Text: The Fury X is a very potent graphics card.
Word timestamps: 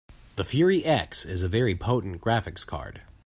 The 0.35 0.43
Fury 0.43 0.83
X 0.83 1.25
is 1.27 1.43
a 1.43 1.47
very 1.47 1.75
potent 1.75 2.21
graphics 2.21 2.65
card. 2.65 3.03